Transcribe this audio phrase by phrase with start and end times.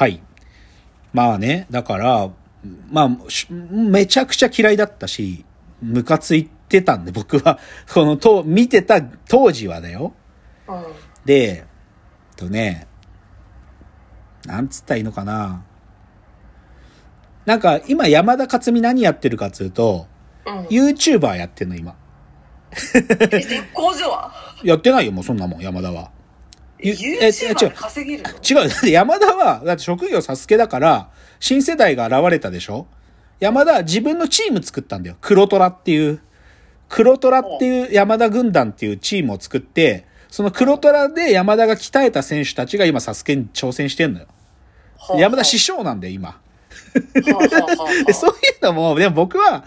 [0.00, 0.22] はい。
[1.12, 2.30] まあね、だから、
[2.90, 5.44] まあ、しめちゃくちゃ嫌いだったし、
[5.82, 7.58] ムカついてたんで、僕は、
[7.92, 10.14] この、と、見てた当時はだよ。
[10.66, 10.84] うん。
[11.26, 11.64] で、えっ
[12.34, 12.86] とね、
[14.46, 15.64] なんつったらいいのかな。
[17.44, 20.06] なんか、今山田勝美何やってるかっつうと、
[20.46, 20.60] うん。
[20.68, 21.94] YouTuber やってんの、今。
[22.72, 24.32] え絶好じゃわ。
[24.64, 26.10] やってないよ、もうそんなもん、山田は。
[26.82, 28.30] ゆえ違うで稼げるの？
[28.62, 28.68] 違う。
[28.68, 32.86] だって山田は、だって職業サスケだから、新世代が現れたでしょ？
[33.38, 35.16] 山田は自分のチーム作ったんだよ。
[35.20, 36.20] 黒虎っていう。
[36.88, 44.26] 黒虎っていう山田軍団っていうチームを作って、その黒虎で山田が鍛えた選手たちが今サスケに挑戦してんのよ。
[44.98, 46.40] はあ山田師匠なんだよ、今。
[48.12, 49.64] そういうのも、でも僕は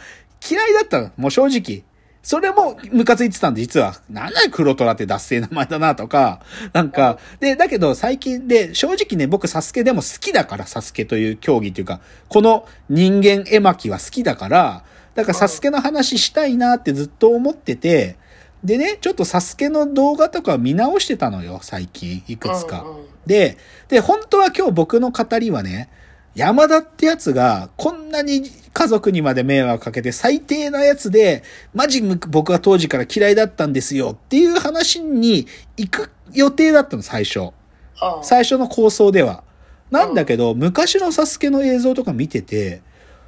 [0.47, 1.11] 嫌いだったの。
[1.17, 1.83] もう正直。
[2.23, 3.95] それもムカついてたんで、実は。
[4.09, 6.41] なんだよ黒虎って脱製名前だなとか。
[6.71, 14.83] なんか、で、だけど最近で、正直ね、僕サスケでも好きだから、サスケという競技っていうか、この人間絵巻は好きだから、
[15.15, 18.15] だからサスケの話したいなってずっと思ってて、
[18.63, 22.85] でね、ちょっとサスケの動画とか見直してたのよ、最近、いくつか。
[23.25, 23.57] で、
[23.89, 25.89] で、本当は今日僕の語りはね、
[26.35, 31.43] 山田ってやつが、こんなに家族にまで迷惑かけて最低なやつで、
[31.73, 37.39] マジ僕は当時から嫌いだったんですよっていう話に行く予定だったの、最初。
[37.39, 37.51] は
[37.95, 39.43] あ最初の構想では。
[39.91, 42.81] なんだけど、昔のサスケの映像とか見てて、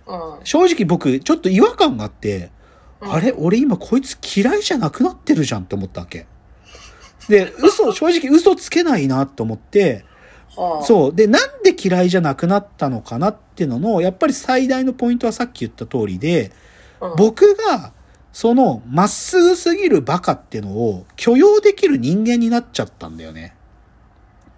[0.08, 2.50] うん正直僕、ちょっと違和感があって、
[3.02, 3.32] うんあれ？
[3.34, 6.26] 俺今こいつ嫌いじゃなくなってるじゃんって思ったわけ。
[7.30, 10.15] で、嘘、正直嘘つけないなと思って、はあ
[10.84, 11.16] そう。
[11.16, 17.94] で、なんで嫌いじゃなくなったのかなっていうのの、やっぱり最大のポイントはさっき言った通りで、うん僕が、
[18.32, 23.56] その、まっすぐすぎるバカっていうのを許容できる人間になっちゃったんだよね。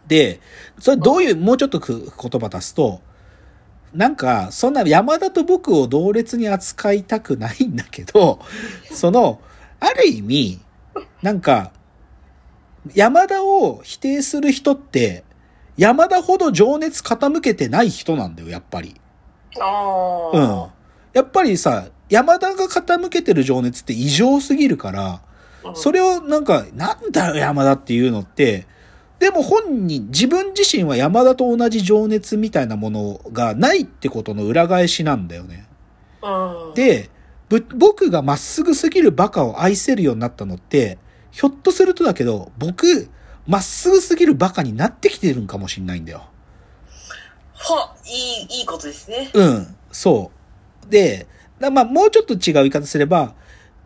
[0.08, 0.40] で、
[0.80, 3.02] それどういう、もうちょっとく言葉足すと、
[3.94, 8.40] なんか、そんな山田と僕を同列に扱いたくないんだけど、
[8.92, 9.42] その、
[9.80, 10.59] ある意味、
[11.22, 11.72] なんか、
[12.94, 15.24] 山田を否定する人って、
[15.78, 18.96] 山田ほど情熱傾けてない人なんだよ、やっぱり。
[19.60, 20.68] ああうん。
[21.14, 25.22] やっぱりさ、山田が傾けてる情熱って異常すぎるから、
[25.64, 28.66] うんそれをなんか、なんだよ山田っていうのって、
[29.20, 35.68] でも本人、自分自身は山田と同じ情熱みたいなものがないってことの裏返しなんだよね。
[36.22, 37.09] うんで、
[37.50, 40.98] ぶ僕がまっすぐすぎるバカを愛せるようになったのって、
[41.32, 43.09] ひょっとするとだけど、僕、
[43.47, 46.25] まっすぐすぎるバカになってきてるんかもしんないんだよ。
[47.53, 49.31] は、いい、いいことですね。
[49.34, 50.31] うん、そ
[50.85, 50.91] う。
[50.91, 51.28] で、
[51.59, 53.34] だまあ、もうちょっと違う言い方すれば、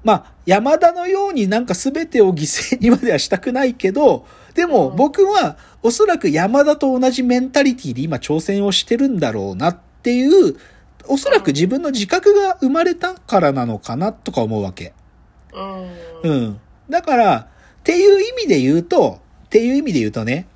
[0.03, 2.41] まあ、山田のようになんか全てを犠
[2.75, 10.57] 牲にまではしたくないけど、でもうん僕はおそらく山田と同じメンタリティで今挑戦をしてるんだろうなっていう、
[11.07, 14.93] おそらく自分の自覚が生まれたからなのかなとか思うわけ。
[16.23, 16.31] うん。
[16.31, 16.59] うん。
[16.89, 19.19] だから、っていう意味で言うと、
[19.51, 20.47] っていう意味で言うとね、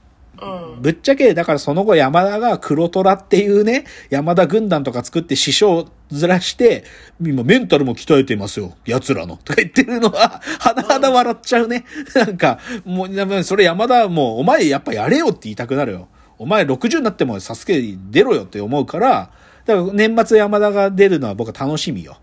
[0.42, 0.82] うん。
[0.82, 6.86] ぶっちゃけ、だからその後山田が黒虎っていうね、山田軍団とか作って師匠ずらして、
[7.22, 9.36] 今メンタルも鍛えてますよ、奴らの。
[9.44, 11.84] とか言ってるのは、甚だ笑っちゃうね。
[12.16, 16.08] なんか、もう、それ山田もう、お前やっぱやれよって言いたくなるよ。
[16.38, 19.32] お前60になってもサスケ出ろよって思うから、
[19.66, 22.18] だから年末山田が出るのは僕は楽しみよ。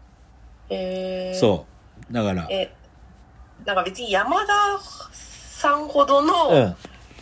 [0.70, 1.66] えー、そ
[2.10, 2.12] う。
[2.12, 2.72] だから、え、
[3.66, 4.52] なんか別に山田
[5.62, 6.76] さんほどの、うん、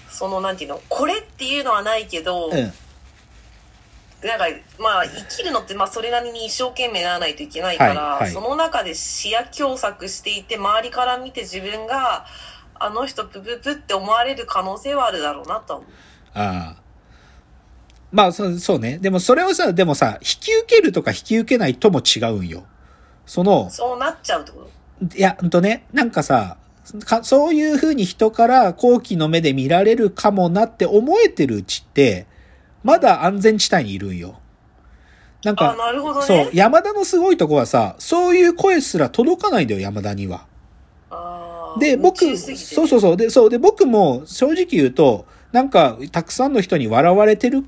[0.08, 2.72] そのなんていうの、これっていうのはないけど、うん。
[4.26, 4.44] なんか、
[4.78, 12.26] まあ、生きるのって、まあ、それなりに一生懸命ならないといけないから、はいはいその中で視野狭窄していて、周りから見て自分が、
[12.74, 15.88] あの人プププって思われる可能性はあるだろうなと思う。
[16.34, 16.80] ああ。
[18.12, 18.98] まあ、そう、そうね。
[18.98, 22.64] でもそれをさ、でもさ、引き受けるとか引き受けないとも違うんよ。
[23.24, 24.68] その、そうなっちゃうってこ
[25.08, 25.16] と？
[25.16, 26.59] いや、ほんとね、なんかさ、か
[27.22, 32.26] そういう風に人から好奇の目で見られるかもなって思えてるうちって、
[32.82, 34.40] まだ安全地帯にいるんよ。
[35.44, 35.76] なんあ、か、
[36.20, 36.26] ね。
[36.26, 40.46] そう、山田のすごいとこはさ、そういう声すら届かないんだよ、山田には。
[41.78, 43.16] で、僕、そうそうそう。
[43.16, 43.50] で、そう。
[43.50, 47.64] で、僕も正直言うと、なんか、たくさんの人に笑われてる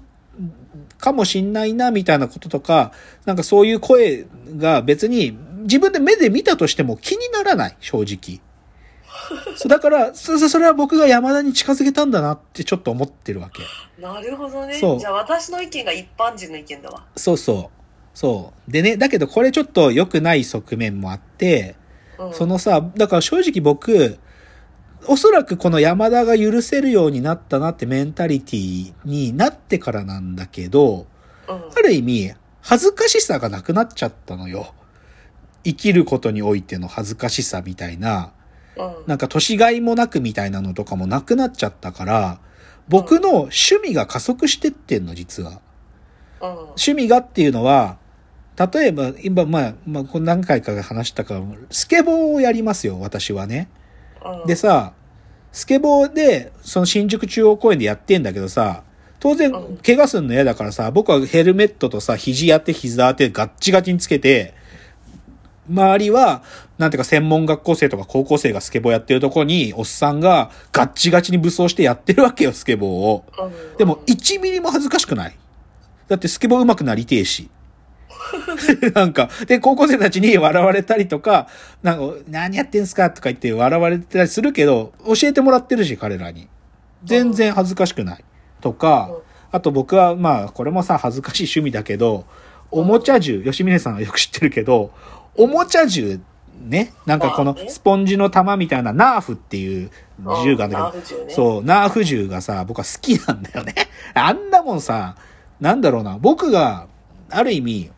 [0.99, 2.93] かもしんないな、みたいなこととか、
[3.27, 4.27] なんかそういう声
[4.57, 8.41] が別に自分で目で見たとしても気にならない、正直。
[9.57, 13.63] そうだから、そそそれは僕が山田に近づけたんだなってちょっと思ってるわけ。
[14.01, 14.79] なるほどね。
[14.79, 17.05] そうじゃあ私の意見が一般人の意見だわ。
[17.17, 17.83] そうそう。
[18.15, 18.71] そう。
[18.71, 21.77] でね、だけどこれちょっと良くない側面もあって、
[22.19, 24.19] うん、そのさ、だから正直僕、
[25.07, 31.07] おそらくこの山田が許せるようになったなってメンタリティになってからなんだけど、
[31.49, 31.55] うん。
[31.55, 34.75] ある意味、恥ずかしさがなくなっちゃったのよ。
[35.65, 38.31] 生きることにおいての恥ずかしさみたいな、うん。
[39.07, 42.39] なんか年がいもなくみたいなのとかもなくなっちゃったから、
[42.89, 45.61] 僕の趣味が加速してってんの、実は。
[46.41, 46.49] うん。
[46.49, 47.99] 趣味がっていうのは、
[48.57, 53.69] 例えば、今、まあ、まあ、何回か話したから、スケボーをやりますよ、私はね。
[54.25, 54.47] うん。
[54.47, 54.93] でさ、
[55.53, 58.85] スケボーで、その新宿中央公園でやってんだけどさ、
[59.21, 64.55] 当然うん、怪我するの嫌だからさ、僕はヘルメットとさ、肘当て、膝当て、ガッチガチにつけて、
[65.69, 66.43] 周りは、
[66.79, 73.25] なんていうか専門学校生とか高校生がスケボーやってるとこに、おっさんがガッチガチに武装してやってるわけよ、スケボーを。
[73.39, 75.37] うん、でも、1ミリも恥ずかしくない。
[76.09, 77.49] だってスケボー上手くなりてえし。
[78.95, 81.49] なんか、で、高校生たちに笑われたりとか、
[81.83, 86.49] なんか、何やってんすかとか言って笑われてたりするけど、教えてもらってるし、彼らに。
[87.05, 88.25] 全然恥ずかしくない。
[88.61, 89.19] とかうん、
[89.51, 92.25] あと僕は、まあ、これもさ、恥ずかしい趣味だけど、
[92.71, 94.93] おもちゃ銃、吉峰さんはよく知ってるけど、
[95.37, 96.21] おもちゃ銃、
[96.61, 99.91] ね、なんかこのスポンジの玉みたいなナーフっていう
[100.45, 103.75] 銃があるんだけど、そう、ナーフ銃がさ、僕は好きなんだよね。
[104.15, 105.17] あんなもんさ、
[105.61, 106.87] なんだろうな、僕が、
[107.31, 107.91] ある意味、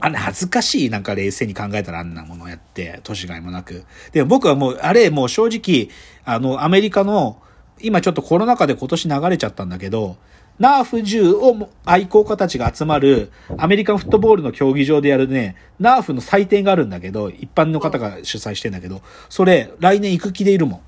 [0.00, 3.84] あれ恥ずかしい、なんか冷静に考えたらあんなものやって、年がいもなく。
[4.12, 5.90] でも僕はもう、あれもう正直、
[6.24, 7.40] あの、アメリカの、
[7.80, 10.16] 今ちょっとコロナ禍で今年流れちゃったんだけど、
[10.58, 20.82] ナーフ銃を愛好家たちが集まるアメリカンフットボールの競技場でやるね、ナーフの祭典があるんだけど、一般の方が主催してんだけど、それ来年行く気でいるも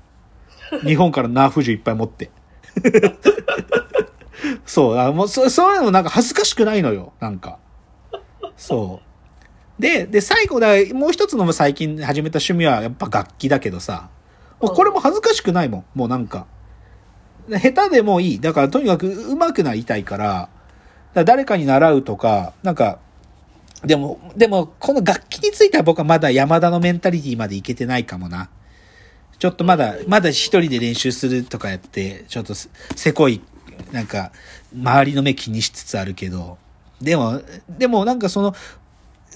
[0.81, 0.87] ん。
[0.87, 2.31] 日本からナーフ銃いっぱい持って。
[4.65, 7.57] そう、あもうそ、そういうのなんか恥ずかしくないのよ、なんか。
[8.57, 9.01] そ
[9.79, 9.81] う。
[9.81, 14.09] で、で、最後だ、もう一つの最近始めた趣味はやっぱ楽器だけどさ、
[14.59, 16.45] もうこれも恥ずかしくないもん、もうなんか。
[17.49, 18.39] 下手でもいい。
[18.39, 20.49] だからとにかく上手くなりたいから、か
[21.15, 22.99] ら誰かに習うとか、なんか、
[23.83, 28.49] でも、でも、この楽器については僕はまだ山田のメンタリティまでいけてないかもな。
[29.39, 33.41] ちょっとまだ、まだ一人で練習するとかやって、ちょっとせせこい、
[33.91, 34.31] なんか、
[34.73, 36.59] 周りの目気にしつつあるけど、
[37.01, 38.55] でも、でもなんかその、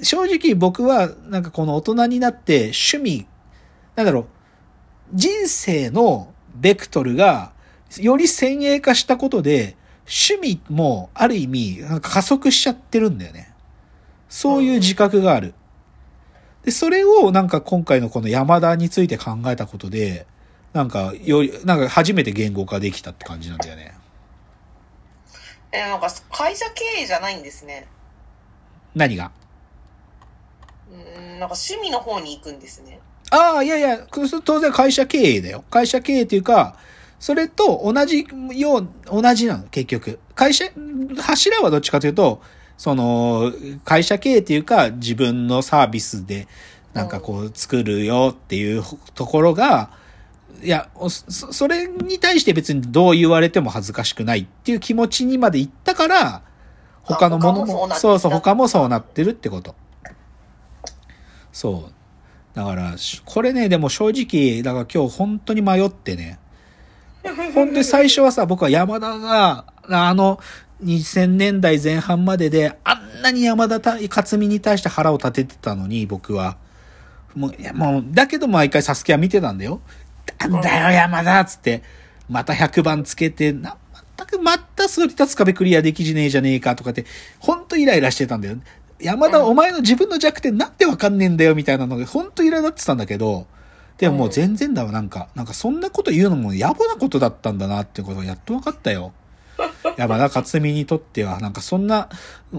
[0.02, 3.26] 正直僕はなんかこの大人になって趣味、
[3.96, 4.26] なんだろう、
[5.14, 7.54] 人生のベクトルが
[8.02, 9.76] より先鋭化したことで、
[10.06, 13.54] 趣味もある意味なんか加速しちゃってるんだよね。
[14.30, 15.54] そういう自覚がある。
[16.64, 20.26] で、それをなんか今回のこの山田について考えたことで、
[20.74, 23.94] なんかより、なんか初めて言語化できたって感じなんだよね。
[25.72, 27.88] え、なんか会社経営じゃないんですね。
[28.94, 29.32] 何が？
[30.92, 33.00] うん、なんか趣味の方に行くんですね。
[33.32, 35.64] ああ、いやいや、当然会社経営だよ。
[35.70, 36.78] 会社経営っていうか、
[37.20, 40.20] それと同じよう、同じなの、結局。
[40.36, 40.66] 会社、
[41.18, 42.42] 柱はどっちかというと、
[42.78, 43.52] その、
[43.84, 46.48] 会社経営っていうか、自分のサービスで、
[46.94, 48.84] なんかこう、作るよっていう
[49.14, 49.92] ところが、
[50.62, 56.42] いや、おそそれに対して別にどう言われても恥ずかしくないっていう気持ちにまでいったから、
[57.04, 59.76] 他のものも、そうそう他もそうなってるってこと。
[61.52, 62.58] そう。
[62.58, 66.40] だから、しこれね、でも正直、だから今日本当に迷ってね。
[67.54, 70.40] ほんで最初はさ、僕は山田が、あの、
[70.84, 76.58] 2000年代前半までで、あんなに山田た勝美に対して腹を立ててたのに、僕は。
[77.34, 79.82] もう、いや、もう、だけど毎回サスケは見てたんだよ。
[80.40, 81.84] なんだよ、山田っつって。
[82.30, 83.78] また100番つけて、な、
[84.18, 87.06] 全くまたそり立つ壁クリアできじねえじゃねえかとかって、
[87.40, 88.58] ほんとイライラしてたんだよ。
[89.00, 93.48] 山田、お前の自分の弱点なんでわかんねえんだよ、みたいなのが、ほんとイライラってたんだけど、
[93.98, 99.14] でももう全然だわ、なんか、なんかそんなこと言うのも野暮なことだったんだなってことがやっと分かったよ。
[99.98, 102.10] 山田勝美にとっては、なんかそんな、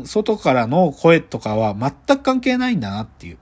[0.05, 3.39] 外からの声とかは全く関係ないんだなっていう。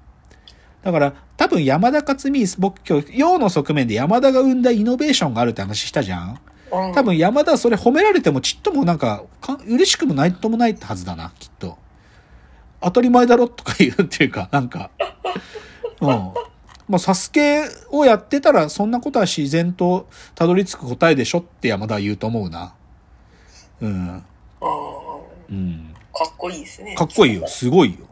[0.83, 6.39] だから、多分山田勝美、僕今日、陽の側面で山田が生んだイノベーションがあるって話したじゃん
[6.73, 11.79] うん多分山田はそれ褒められてもちっともなんか、か嬉しくもないともないはずだな、きっと。
[12.81, 14.91] 当たり前だろとか言うっていうか、なんか。
[16.01, 16.33] うん。
[16.89, 22.75] まあ、サスケをやってたら、そんなことは自然とたどり着く答えでしょって山田は言うと思うな。
[23.81, 24.25] うん。
[24.61, 24.67] あ
[25.51, 25.57] うん。
[25.57, 26.95] ーかっこいいですね。
[26.95, 27.47] かっこいいよ。
[27.47, 28.07] すごいよ。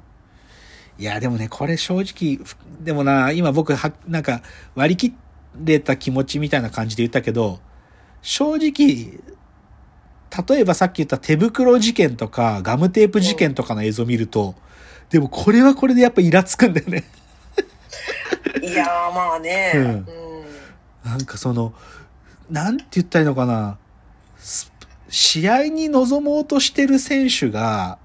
[0.99, 2.45] いや、でもね、これ正直、
[2.81, 4.43] でもな、今僕は、なんか
[4.75, 5.15] 割り切
[5.57, 7.61] れた気持ちみたいな感じで言ったけど、
[8.23, 9.21] 正直、
[10.49, 14.55] 例えばさっき言った手袋事件とかガムテープ事件とかの映像を見ると、
[15.11, 17.05] でもこれはこれでやっぱイラつくんだよね。
[18.63, 19.73] いやー、まあね。
[19.75, 20.07] ううんん。
[21.05, 21.75] なんかその、
[22.51, 23.79] なんて言ったらいいのかな。
[24.39, 24.73] ス
[25.09, 27.99] 試合に臨もうとしてる選手が、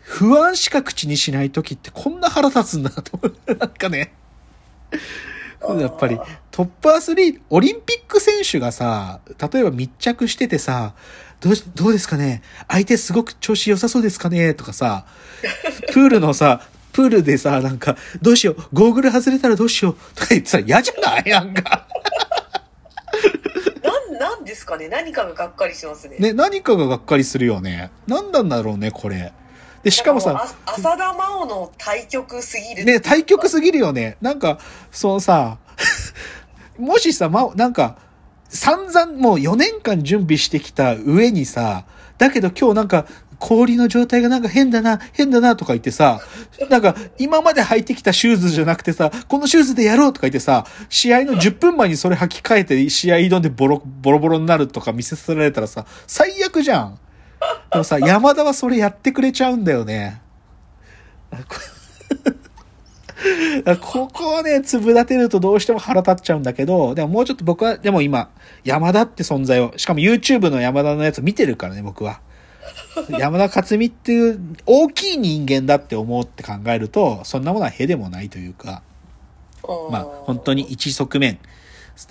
[0.00, 3.56] 不安しか口にしない時ってこんな腹立つんだなと思う。
[3.56, 4.12] なんかね。
[5.80, 6.20] やっぱり
[6.50, 9.20] トップアスリート、オリンピック選手がさ、
[9.52, 10.94] 例えば密着しててさ、
[11.40, 15.06] どうし、どうですかね相手すごく調子良さそうですかねとかさ、
[15.92, 16.62] プールのさ、
[16.96, 21.24] プールでさ、なんか、どうしよう、ゴーグル外れたらどうしようとか言ってさ、嫌じゃない？
[21.28, 21.86] なんか。
[24.10, 24.88] なん、なんですかね？
[24.88, 26.16] 何かががっかりしますね。
[26.18, 27.90] ね、何かががっかりするよね。
[28.06, 29.34] 何なんだろうね、これ。
[29.82, 32.84] で、しかもさ、あ浅田真央の対局すぎる。
[32.86, 34.16] ね、対局すぎるよね。
[34.22, 34.58] なんか、
[34.90, 35.58] そのさ、
[36.78, 37.98] もしさ、ま、なんか、
[38.48, 41.84] 散々もう4年間準備してきた上にさ、
[42.16, 43.04] だけど今日なんか、
[43.38, 46.20] 氷の状態がなんか変だな、変だなとか言ってさ、
[46.70, 56.98] なんか今まで履いてきたシューズじゃなくてさ、このシューズでやろうとか言ってさ、試合の10分前にそれ履き替えて試合挑んでボロ、ボロボロになるとか見せられたらさ、最悪じゃん。
[57.72, 60.22] でもさ、山田はそれやってくれちゃうんだよね。
[63.80, 68.30] ここをね、粒立てるとどうしても腹立っちゃうんだけど、でももうちょっと僕は、でも今、
[68.64, 72.20] 山田って存在を、しかも YouTube の山田のやつ見てるからね、僕は。
[73.18, 78.82] 山田勝美っていう大きい人間だって思うって考えると、そんなものはへでもないというか、
[79.90, 81.38] まあ本当に一側面。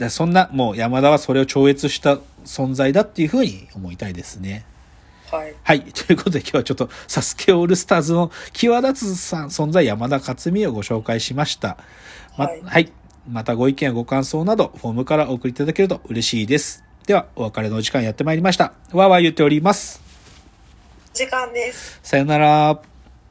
[0.10, 4.66] そんな、もう山田はそれを超越した存在だっていうふうに思いたいですね。
[5.32, 5.54] はい。
[5.62, 5.82] はい。
[5.82, 11.78] ということで今日はちょっとサスケオールスターズの際立つさん存在山田勝美をご紹介しました。
[12.38, 12.92] ま、は、はいい
[13.30, 16.84] またご意見やご感想などフォームからお送りいただけると嬉しいです。
[17.08, 18.74] では、お別れのお時間やってまいりました。
[18.92, 20.05] わーわー言っております。
[21.16, 21.98] 時間です。
[22.04, 22.78] さよなら。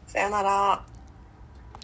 [0.06, 0.93] さよなら。